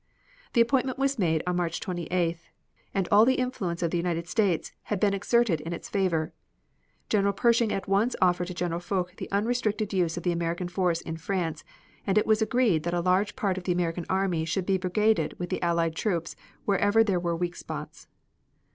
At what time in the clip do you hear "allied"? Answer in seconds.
15.61-15.93